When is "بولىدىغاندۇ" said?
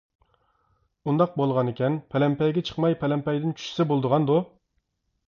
3.93-4.39